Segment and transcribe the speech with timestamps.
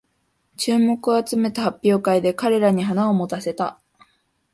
[0.57, 3.79] 注目を集めた発表会で彼らに花を持たせた